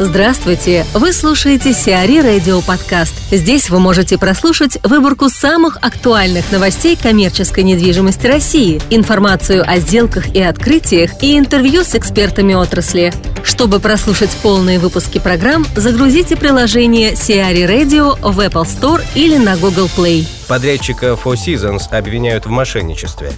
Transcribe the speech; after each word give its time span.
Здравствуйте! 0.00 0.84
Вы 0.92 1.12
слушаете 1.12 1.72
Сиари 1.72 2.18
Радио 2.18 2.60
Подкаст. 2.62 3.14
Здесь 3.30 3.70
вы 3.70 3.78
можете 3.78 4.18
прослушать 4.18 4.76
выборку 4.82 5.28
самых 5.28 5.76
актуальных 5.82 6.50
новостей 6.50 6.96
коммерческой 7.00 7.62
недвижимости 7.62 8.26
России, 8.26 8.82
информацию 8.90 9.62
о 9.64 9.78
сделках 9.78 10.34
и 10.34 10.42
открытиях 10.42 11.22
и 11.22 11.38
интервью 11.38 11.84
с 11.84 11.94
экспертами 11.94 12.54
отрасли. 12.54 13.14
Чтобы 13.44 13.78
прослушать 13.78 14.36
полные 14.42 14.80
выпуски 14.80 15.20
программ, 15.20 15.64
загрузите 15.76 16.34
приложение 16.34 17.14
Сиари 17.14 17.62
Radio 17.62 18.18
в 18.20 18.40
Apple 18.40 18.64
Store 18.64 19.00
или 19.14 19.36
на 19.36 19.56
Google 19.56 19.88
Play. 19.96 20.26
Подрядчика 20.48 21.16
Four 21.22 21.34
Seasons 21.34 21.88
обвиняют 21.96 22.46
в 22.46 22.50
мошенничестве. 22.50 23.30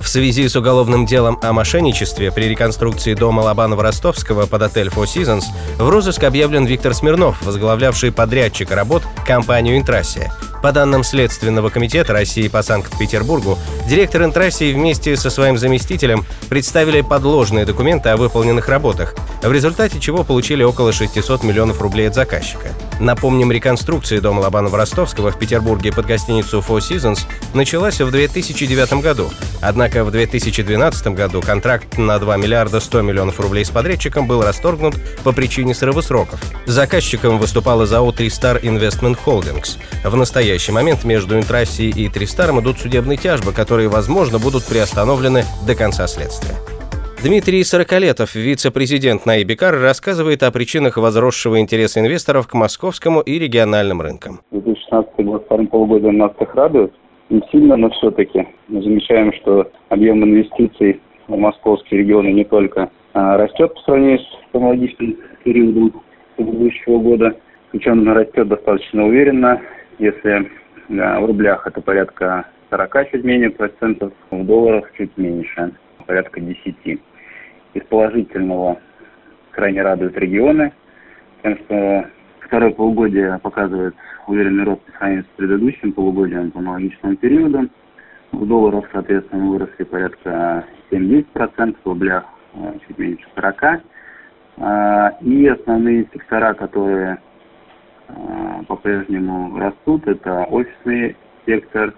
В 0.00 0.08
связи 0.08 0.48
с 0.48 0.56
уголовным 0.56 1.06
делом 1.06 1.38
о 1.42 1.52
мошенничестве 1.52 2.30
при 2.30 2.44
реконструкции 2.44 3.14
дома 3.14 3.42
Лобанова-Ростовского 3.42 4.46
под 4.46 4.62
отель 4.62 4.88
Four 4.88 5.04
Seasons 5.04 5.44
в 5.78 5.88
розыск 5.88 6.22
объявлен 6.24 6.64
Виктор 6.64 6.94
Смирнов, 6.94 7.42
возглавлявший 7.42 8.12
подрядчика 8.12 8.74
работ 8.74 9.02
компанию 9.26 9.76
«Интрассия». 9.76 10.32
По 10.62 10.72
данным 10.72 11.04
Следственного 11.04 11.68
комитета 11.70 12.12
России 12.12 12.48
по 12.48 12.62
Санкт-Петербургу, 12.62 13.58
директор 13.88 14.24
Интрассии 14.24 14.72
вместе 14.72 15.16
со 15.16 15.30
своим 15.30 15.58
заместителем 15.58 16.24
представили 16.48 17.02
подложные 17.02 17.66
документы 17.66 18.08
о 18.08 18.16
выполненных 18.16 18.68
работах, 18.68 19.14
в 19.42 19.52
результате 19.52 20.00
чего 20.00 20.24
получили 20.24 20.62
около 20.62 20.92
600 20.92 21.44
миллионов 21.44 21.80
рублей 21.80 22.08
от 22.08 22.14
заказчика. 22.14 22.68
Напомним, 22.98 23.52
реконструкция 23.52 24.20
дома 24.20 24.40
Лобанова-Ростовского 24.40 25.30
в 25.30 25.38
Петербурге 25.38 25.92
под 25.92 26.06
гостиницу 26.06 26.64
Four 26.66 26.78
Seasons 26.78 27.20
началась 27.52 28.00
в 28.00 28.10
2009 28.10 29.02
году. 29.02 29.30
Однако 29.60 30.04
в 30.04 30.10
2012 30.10 31.08
году 31.08 31.42
контракт 31.42 31.98
на 31.98 32.18
2 32.18 32.36
миллиарда 32.38 32.80
100 32.80 33.02
миллионов 33.02 33.38
рублей 33.38 33.64
с 33.64 33.70
подрядчиком 33.70 34.26
был 34.26 34.42
расторгнут 34.42 34.94
по 35.22 35.32
причине 35.32 35.74
срыва 35.74 36.00
сроков. 36.00 36.40
Заказчиком 36.66 37.38
выступала 37.38 37.86
ЗАО 37.86 38.12
«Тристар 38.12 38.56
Investment 38.58 39.18
Holdings». 39.24 39.76
В 40.02 40.16
настоящий 40.16 40.45
момент 40.72 41.04
между 41.04 41.36
Интрассией 41.36 41.92
и 42.06 42.08
Тристаром 42.08 42.60
идут 42.60 42.78
судебные 42.78 43.16
тяжбы, 43.16 43.52
которые, 43.52 43.88
возможно, 43.88 44.38
будут 44.38 44.64
приостановлены 44.64 45.42
до 45.66 45.74
конца 45.74 46.06
следствия. 46.06 46.54
Дмитрий 47.24 47.64
Сороколетов, 47.64 48.34
вице-президент 48.36 49.26
на 49.26 49.42
Ибикар, 49.42 49.74
рассказывает 49.80 50.42
о 50.42 50.52
причинах 50.52 50.96
возросшего 50.96 51.58
интереса 51.58 52.00
инвесторов 52.00 52.46
к 52.46 52.54
московскому 52.54 53.20
и 53.20 53.38
региональным 53.38 54.00
рынкам. 54.00 54.40
2016 54.52 55.24
год 55.24 55.44
втором 55.46 55.66
полугодии 55.66 56.10
нас 56.10 56.32
их 56.40 56.54
радует. 56.54 56.92
Не 57.30 57.42
сильно, 57.50 57.76
но 57.76 57.90
все-таки 57.90 58.46
мы 58.68 58.82
замечаем, 58.82 59.32
что 59.32 59.68
объем 59.88 60.22
инвестиций 60.22 61.00
в 61.26 61.36
московские 61.36 62.00
регионы 62.02 62.28
не 62.28 62.44
только 62.44 62.90
а, 63.14 63.36
растет 63.36 63.74
по 63.74 63.80
сравнению 63.80 64.20
с 64.20 64.54
аналогичным 64.54 65.16
периодом 65.42 66.02
предыдущего 66.36 66.98
года, 66.98 67.34
причем 67.72 68.12
растет 68.12 68.48
достаточно 68.48 69.06
уверенно. 69.06 69.60
Если 69.98 70.50
да, 70.88 71.20
в 71.20 71.26
рублях 71.26 71.66
это 71.66 71.80
порядка 71.80 72.46
40 72.70 73.10
чуть 73.10 73.24
менее 73.24 73.50
процентов, 73.50 74.12
в 74.30 74.44
долларах 74.44 74.92
чуть 74.96 75.16
меньше 75.16 75.72
порядка 76.06 76.40
10. 76.40 77.00
Из 77.74 77.82
положительного 77.88 78.78
крайне 79.50 79.82
радуют 79.82 80.16
регионы, 80.16 80.72
тем, 81.42 81.58
что 81.58 82.06
второе 82.40 82.70
полугодие 82.70 83.38
показывает 83.42 83.94
уверенный 84.26 84.64
рост 84.64 84.82
по 84.82 84.92
сравнению 84.92 85.24
с 85.24 85.36
предыдущим 85.36 85.92
полугодием 85.92 86.50
по 86.50 86.60
аналогичному 86.60 87.16
периоду. 87.16 87.68
В 88.32 88.46
долларах, 88.46 88.84
соответственно, 88.92 89.46
выросли 89.46 89.84
порядка 89.84 90.64
7-10%, 90.90 91.76
в 91.82 91.86
рублях 91.88 92.24
э, 92.54 92.74
чуть 92.86 92.98
меньше 92.98 93.26
40%. 93.34 93.80
А, 94.58 95.10
и 95.20 95.46
основные 95.46 96.06
сектора, 96.12 96.54
которые 96.54 97.18
по-прежнему 98.66 99.58
растут, 99.58 100.06
это 100.06 100.44
офисный 100.44 101.16
сектор, 101.44 101.94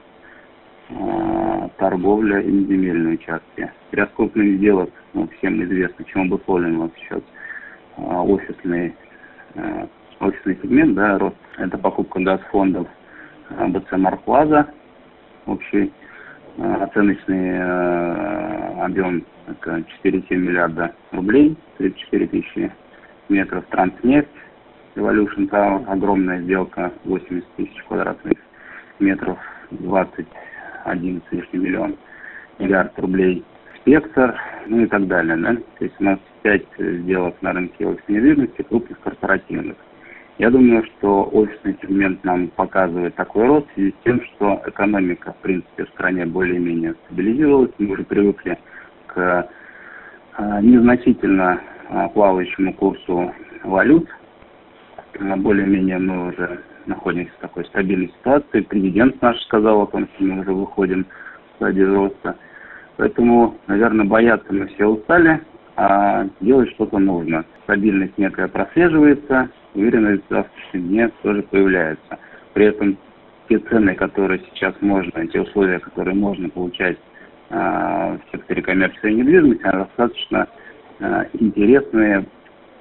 э, 0.90 1.68
торговля 1.78 2.40
и 2.40 2.50
земельные 2.50 3.14
участки. 3.14 3.70
Ряд 3.92 4.10
сделок, 4.34 4.90
ну, 5.14 5.28
всем 5.38 5.62
известно, 5.64 6.04
чем 6.04 6.22
обусловлен 6.22 6.78
вот 6.78 6.92
сейчас 6.96 7.22
э, 7.96 8.02
офисный, 8.02 8.94
э, 9.54 9.86
офисный 10.20 10.58
сегмент, 10.62 10.94
да, 10.94 11.18
рост. 11.18 11.36
Это 11.56 11.78
покупка 11.78 12.20
газ-фондов 12.20 12.86
БЦ 13.50 13.92
Марплаза, 13.92 14.68
общий 15.46 15.92
оценочный 16.58 17.62
объем 18.84 19.24
это 19.46 19.84
4,7 20.04 20.36
миллиарда 20.36 20.92
рублей, 21.12 21.56
34 21.78 22.26
тысячи 22.26 22.72
метров 23.28 23.64
транснефть, 23.70 24.28
Evolution 24.98 25.48
Tower, 25.48 25.84
огромная 25.86 26.40
сделка, 26.40 26.92
80 27.04 27.46
тысяч 27.56 27.82
квадратных 27.84 28.38
метров, 28.98 29.38
20 29.70 30.26
11 30.84 31.22
с 31.28 31.32
лишним 31.32 31.62
миллион, 31.62 31.96
миллиард 32.58 32.98
рублей. 32.98 33.44
Спектр, 33.76 34.34
ну 34.66 34.80
и 34.80 34.86
так 34.86 35.06
далее. 35.06 35.36
Да? 35.36 35.54
То 35.78 35.84
есть 35.84 35.94
у 36.00 36.04
нас 36.04 36.18
5 36.42 36.62
сделок 36.78 37.36
на 37.42 37.52
рынке 37.52 37.86
офисной 37.86 38.16
недвижимости, 38.16 38.62
крупных 38.62 38.98
корпоративных. 39.00 39.76
Я 40.38 40.50
думаю, 40.50 40.84
что 40.84 41.28
офисный 41.32 41.76
сегмент 41.82 42.22
нам 42.22 42.48
показывает 42.48 43.14
такой 43.16 43.46
рост 43.46 43.68
в 43.70 43.74
связи 43.74 43.90
с 43.90 44.04
тем, 44.04 44.22
что 44.22 44.62
экономика, 44.66 45.32
в 45.32 45.42
принципе, 45.42 45.84
в 45.84 45.88
стране 45.90 46.26
более-менее 46.26 46.94
стабилизировалась. 47.06 47.72
Мы 47.78 47.92
уже 47.92 48.04
привыкли 48.04 48.56
к 49.08 49.48
а, 50.34 50.60
незначительно 50.60 51.60
а, 51.88 52.08
плавающему 52.08 52.72
курсу 52.74 53.32
валют. 53.64 54.08
Более-менее 55.20 55.98
мы 55.98 56.28
уже 56.28 56.60
находимся 56.86 57.32
в 57.38 57.40
такой 57.40 57.64
стабильной 57.66 58.08
ситуации. 58.08 58.60
Президент 58.60 59.20
наш 59.20 59.40
сказал 59.42 59.82
о 59.82 59.86
том, 59.86 60.08
что 60.14 60.24
мы 60.24 60.40
уже 60.40 60.52
выходим 60.52 61.04
в 61.04 61.56
стадию 61.56 61.94
роста. 61.94 62.36
Поэтому, 62.96 63.56
наверное, 63.66 64.04
бояться 64.04 64.52
мы 64.52 64.66
все 64.68 64.86
устали, 64.86 65.40
а 65.76 66.26
делать 66.40 66.70
что-то 66.70 66.98
нужно. 66.98 67.44
Стабильность 67.64 68.16
некая 68.18 68.48
прослеживается, 68.48 69.50
уверенность 69.74 70.24
в 70.28 70.34
завтрашнем 70.34 70.88
дне 70.88 71.10
тоже 71.22 71.42
появляется. 71.42 72.18
При 72.54 72.66
этом 72.66 72.98
те 73.48 73.58
цены, 73.58 73.94
которые 73.94 74.40
сейчас 74.50 74.74
можно, 74.80 75.26
те 75.28 75.40
условия, 75.40 75.78
которые 75.78 76.14
можно 76.14 76.48
получать 76.48 76.98
э, 77.50 77.54
в 77.56 78.20
секторе 78.32 78.62
коммерческой 78.62 79.14
недвижимости, 79.14 79.62
достаточно 79.62 80.48
э, 80.98 81.24
интересные 81.34 82.26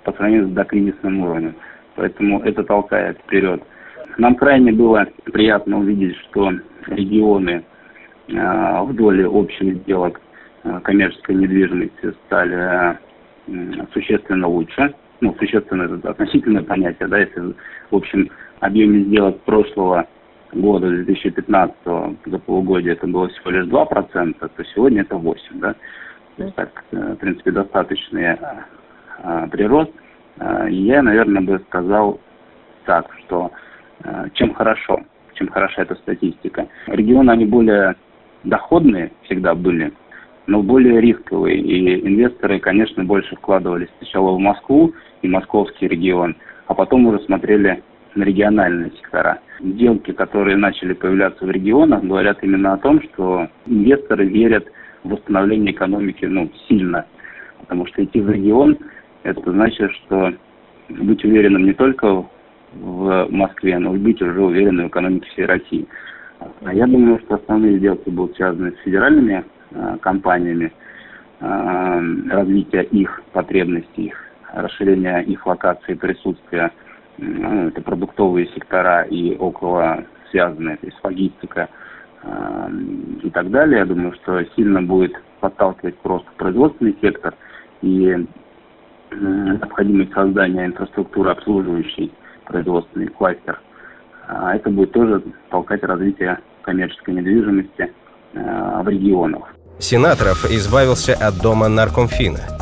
по 0.03 0.11
сравнению 0.13 0.49
с 0.49 0.51
докризисным 0.51 1.21
уровнем. 1.21 1.55
Поэтому 1.97 2.41
это 2.43 2.63
толкает 2.63 3.17
вперед 3.19 3.61
нам 4.17 4.35
крайне 4.35 4.71
было 4.71 5.07
приятно 5.25 5.79
увидеть, 5.79 6.15
что 6.17 6.51
регионы 6.87 7.63
э, 8.27 8.81
в 8.81 8.93
доле 8.95 9.27
общих 9.27 9.75
сделок 9.77 10.19
э, 10.63 10.79
коммерческой 10.83 11.35
недвижимости 11.35 12.13
стали 12.25 12.97
э, 13.47 13.85
существенно 13.93 14.47
лучше. 14.47 14.93
Ну, 15.21 15.35
существенно 15.39 15.83
это 15.83 16.11
относительное 16.11 16.63
понятие, 16.63 17.07
да, 17.07 17.19
если 17.19 17.53
в 17.91 17.95
общем 17.95 18.29
объеме 18.59 19.03
сделок 19.05 19.39
прошлого 19.41 20.07
года, 20.53 20.89
2015 20.89 21.75
за 22.25 22.39
полугодие 22.39 22.93
это 22.93 23.07
было 23.07 23.27
всего 23.29 23.51
лишь 23.51 23.65
2%, 23.65 24.35
то 24.39 24.63
сегодня 24.75 25.01
это 25.01 25.15
8%, 25.15 25.35
да. 25.53 25.75
То 26.37 26.43
есть 26.43 26.55
так, 26.55 26.83
в 26.91 27.15
принципе, 27.15 27.51
достаточный 27.51 28.37
прирост. 29.51 29.91
Я, 30.39 31.01
наверное, 31.01 31.41
бы 31.41 31.59
сказал 31.67 32.19
так, 32.85 33.07
что 33.25 33.51
Э, 34.03 34.25
чем 34.33 34.53
хорошо, 34.53 35.01
чем 35.33 35.47
хороша 35.49 35.81
эта 35.81 35.95
статистика. 35.95 36.67
Регионы, 36.87 37.31
они 37.31 37.45
более 37.45 37.95
доходные 38.43 39.11
всегда 39.23 39.55
были, 39.55 39.91
но 40.45 40.61
более 40.61 41.01
рисковые. 41.01 41.57
И 41.57 42.07
инвесторы, 42.07 42.59
конечно, 42.59 43.03
больше 43.03 43.35
вкладывались 43.35 43.89
сначала 43.97 44.31
в 44.31 44.39
Москву 44.39 44.93
и 45.21 45.27
московский 45.27 45.87
регион, 45.87 46.35
а 46.67 46.73
потом 46.73 47.07
уже 47.07 47.19
смотрели 47.19 47.83
на 48.15 48.23
региональные 48.23 48.91
сектора. 48.91 49.39
Сделки, 49.59 50.11
которые 50.11 50.57
начали 50.57 50.93
появляться 50.93 51.45
в 51.45 51.51
регионах, 51.51 52.03
говорят 52.03 52.43
именно 52.43 52.73
о 52.73 52.77
том, 52.77 53.01
что 53.01 53.47
инвесторы 53.65 54.25
верят 54.25 54.67
в 55.03 55.09
восстановление 55.09 55.73
экономики 55.73 56.25
ну, 56.25 56.51
сильно. 56.67 57.05
Потому 57.59 57.87
что 57.87 58.03
идти 58.03 58.21
в 58.21 58.29
регион, 58.29 58.77
это 59.23 59.51
значит, 59.51 59.91
что 59.91 60.33
быть 60.89 61.23
уверенным 61.23 61.65
не 61.65 61.73
только 61.73 62.25
в 62.73 63.27
Москве, 63.29 63.77
но 63.79 63.93
быть 63.93 64.21
уже 64.21 64.41
уверенной 64.41 64.85
в 64.85 64.87
экономике 64.87 65.27
всей 65.31 65.45
России. 65.45 65.87
А 66.63 66.73
я 66.73 66.85
думаю, 66.85 67.19
что 67.25 67.35
основные 67.35 67.77
сделки 67.79 68.09
будут 68.09 68.35
связаны 68.35 68.71
с 68.71 68.83
федеральными 68.83 69.43
э, 69.71 69.97
компаниями, 70.01 70.71
э, 71.39 72.01
развитие 72.29 72.83
их 72.85 73.21
потребностей, 73.33 74.07
их 74.07 74.27
расширение 74.53 75.23
их 75.23 75.45
локации 75.45 75.93
присутствия, 75.93 76.71
ну, 77.17 77.67
это 77.67 77.81
продуктовые 77.81 78.47
сектора 78.47 79.03
и 79.03 79.35
около 79.37 80.03
связанные, 80.29 80.77
то 80.77 80.85
есть 80.85 80.97
логистика 81.03 81.69
э, 82.23 82.69
и 83.23 83.29
так 83.31 83.49
далее. 83.49 83.79
Я 83.79 83.85
думаю, 83.85 84.13
что 84.13 84.43
сильно 84.55 84.81
будет 84.81 85.13
подталкивать 85.39 85.97
просто 85.97 86.29
производственный 86.37 86.95
сектор. 87.01 87.33
И 87.81 88.25
необходимость 89.11 90.13
создания 90.13 90.65
инфраструктуры, 90.65 91.31
обслуживающей 91.31 92.11
производственный 92.45 93.07
кластер. 93.07 93.59
А 94.27 94.55
это 94.55 94.69
будет 94.69 94.91
тоже 94.91 95.21
толкать 95.49 95.83
развитие 95.83 96.39
коммерческой 96.61 97.15
недвижимости 97.15 97.93
в 98.33 98.87
регионах. 98.87 99.43
Сенаторов 99.79 100.45
избавился 100.51 101.13
от 101.13 101.41
дома 101.41 101.69
Наркомфина– 101.69 102.39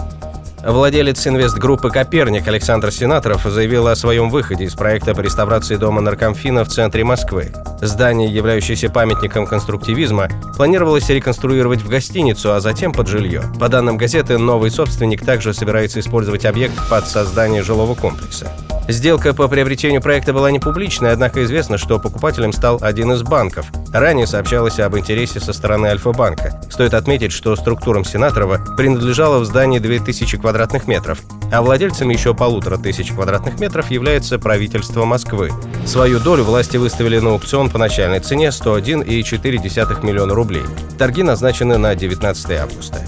Владелец 0.65 1.27
инвестгруппы 1.27 1.91
«Коперник» 1.91 2.47
Александр 2.47 2.91
Сенаторов 2.91 3.43
заявил 3.43 3.87
о 3.87 3.95
своем 3.95 4.31
выходе 4.31 4.63
из 4.63 4.73
проекта 4.73 5.13
по 5.13 5.21
реставрации 5.21 5.75
дома 5.75 6.01
Наркомфина 6.01 6.65
в 6.65 6.69
центре 6.69 7.03
Москвы. 7.03 7.53
Здание, 7.81 8.33
являющееся 8.33 8.89
памятником 8.89 9.45
конструктивизма, 9.45 10.27
планировалось 10.57 11.07
реконструировать 11.07 11.81
в 11.81 11.87
гостиницу, 11.87 12.51
а 12.51 12.59
затем 12.59 12.93
под 12.93 13.07
жилье. 13.07 13.43
По 13.59 13.69
данным 13.69 13.97
газеты, 13.97 14.39
новый 14.39 14.71
собственник 14.71 15.23
также 15.23 15.53
собирается 15.53 15.99
использовать 15.99 16.45
объект 16.45 16.73
под 16.89 17.05
создание 17.05 17.61
жилого 17.61 17.93
комплекса. 17.93 18.51
Сделка 18.87 19.33
по 19.33 19.47
приобретению 19.47 19.99
проекта 19.99 20.31
была 20.31 20.51
не 20.51 20.59
публичной, 20.59 21.11
однако 21.11 21.43
известно, 21.43 21.79
что 21.79 21.97
покупателем 21.97 22.53
стал 22.53 22.77
один 22.81 23.11
из 23.13 23.23
банков. 23.23 23.65
Ранее 23.91 24.27
сообщалось 24.27 24.79
об 24.79 24.95
интересе 24.95 25.39
со 25.39 25.53
стороны 25.53 25.87
Альфа-банка. 25.87 26.61
Стоит 26.69 26.93
отметить, 26.93 27.31
что 27.31 27.55
структурам 27.55 28.05
Сенаторова 28.05 28.59
принадлежало 28.77 29.39
в 29.39 29.45
здании 29.45 29.79
2000 29.79 30.37
квадратных 30.37 30.87
метров, 30.87 31.19
а 31.51 31.63
владельцем 31.63 32.09
еще 32.09 32.35
полутора 32.35 32.77
тысяч 32.77 33.11
квадратных 33.11 33.59
метров 33.59 33.89
является 33.89 34.37
правительство 34.37 35.03
Москвы. 35.05 35.51
Свою 35.87 36.19
долю 36.19 36.43
власти 36.43 36.77
выставили 36.77 37.17
на 37.17 37.31
аукцион 37.31 37.71
по 37.71 37.79
начальной 37.79 38.19
цене 38.19 38.49
101,4 38.49 40.05
миллиона 40.05 40.35
рублей. 40.35 40.63
Торги 40.99 41.23
назначены 41.23 41.79
на 41.79 41.95
19 41.95 42.51
августа. 42.51 43.01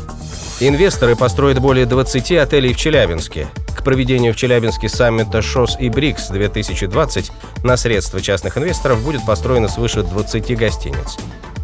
Инвесторы 0.60 1.16
построят 1.16 1.60
более 1.60 1.86
20 1.86 2.32
отелей 2.32 2.74
в 2.74 2.78
Челябинске 2.78 3.48
проведению 3.88 4.34
в 4.34 4.36
Челябинске 4.36 4.90
саммита 4.90 5.42
ШОС 5.42 5.78
и 5.80 5.88
БРИКС 5.88 6.28
2020 6.32 7.32
на 7.64 7.78
средства 7.78 8.20
частных 8.20 8.58
инвесторов 8.58 9.02
будет 9.02 9.26
построено 9.26 9.70
свыше 9.70 10.04
20 10.04 10.58
гостиниц. 10.58 11.16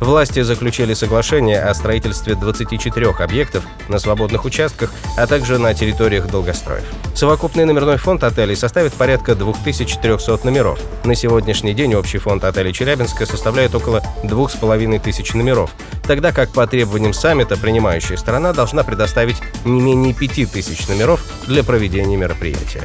Власти 0.04 0.42
заключили 0.42 0.94
соглашение 0.96 1.62
о 1.62 1.74
строительстве 1.74 2.36
24 2.36 3.12
объектов 3.20 3.64
на 3.88 4.00
свободных 4.00 4.44
участках, 4.44 4.92
а 5.18 5.26
также 5.28 5.58
на 5.58 5.74
территориях 5.74 6.30
долгостроев. 6.30 6.84
Совокупный 7.16 7.64
номерной 7.64 7.96
фонд 7.96 8.26
отелей 8.26 8.58
составит 8.58 8.92
порядка 8.94 9.34
2300 9.34 10.40
номеров. 10.44 10.78
На 11.06 11.16
сегодняшний 11.16 11.74
день 11.74 11.94
общий 11.96 12.18
фонд 12.18 12.44
отелей 12.44 12.74
Челябинска 12.74 13.26
составляет 13.26 13.76
около 13.76 14.02
2500 14.24 15.36
номеров, 15.36 15.72
тогда 16.06 16.34
как 16.34 16.50
по 16.50 16.68
требованиям 16.68 17.14
саммита 17.14 17.56
принимающая 17.56 18.18
сторона 18.18 18.52
должна 18.52 18.84
предоставить 18.84 19.38
не 19.64 19.80
менее 19.80 20.14
5000 20.14 20.90
номеров 20.90 21.24
для 21.48 21.64
проведения 21.64 22.18
мероприятия. 22.18 22.82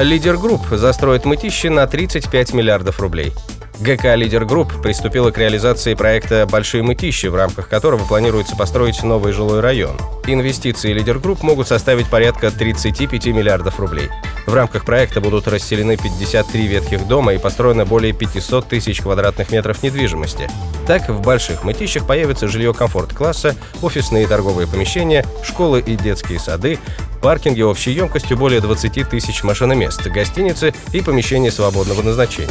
Лидер 0.00 0.36
групп 0.36 0.66
застроит 0.72 1.26
мытищи 1.26 1.68
на 1.68 1.86
35 1.86 2.54
миллиардов 2.54 2.98
рублей. 2.98 3.32
ГК 3.80 4.14
«Лидер 4.14 4.44
Групп» 4.44 4.72
приступила 4.82 5.32
к 5.32 5.38
реализации 5.38 5.94
проекта 5.94 6.46
«Большие 6.46 6.82
мытищи», 6.82 7.26
в 7.26 7.34
рамках 7.34 7.68
которого 7.68 8.04
планируется 8.04 8.54
построить 8.56 9.02
новый 9.02 9.32
жилой 9.32 9.60
район. 9.60 9.98
Инвестиции 10.26 10.92
«Лидер 10.92 11.18
Групп» 11.18 11.42
могут 11.42 11.66
составить 11.66 12.08
порядка 12.08 12.52
35 12.52 13.26
миллиардов 13.26 13.80
рублей. 13.80 14.10
В 14.46 14.54
рамках 14.54 14.84
проекта 14.84 15.20
будут 15.20 15.48
расселены 15.48 15.96
53 15.96 16.66
ветхих 16.68 17.08
дома 17.08 17.34
и 17.34 17.38
построено 17.38 17.84
более 17.84 18.12
500 18.12 18.68
тысяч 18.68 19.00
квадратных 19.00 19.50
метров 19.50 19.82
недвижимости. 19.82 20.48
Так, 20.86 21.08
в 21.08 21.20
больших 21.20 21.64
мытищах 21.64 22.06
появится 22.06 22.46
жилье 22.46 22.74
комфорт-класса, 22.74 23.56
офисные 23.82 24.24
и 24.24 24.26
торговые 24.26 24.68
помещения, 24.68 25.24
школы 25.42 25.80
и 25.80 25.96
детские 25.96 26.38
сады, 26.38 26.78
паркинги 27.20 27.62
общей 27.62 27.90
емкостью 27.90 28.36
более 28.36 28.60
20 28.60 29.08
тысяч 29.08 29.42
машиномест, 29.42 30.06
гостиницы 30.06 30.74
и 30.92 31.00
помещения 31.00 31.50
свободного 31.50 32.02
назначения. 32.02 32.50